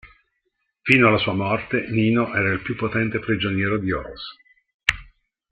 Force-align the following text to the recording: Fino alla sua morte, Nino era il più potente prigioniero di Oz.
Fino 0.83 1.07
alla 1.07 1.19
sua 1.19 1.33
morte, 1.35 1.85
Nino 1.91 2.33
era 2.33 2.49
il 2.51 2.63
più 2.63 2.75
potente 2.75 3.19
prigioniero 3.19 3.77
di 3.77 3.91
Oz. 3.91 4.35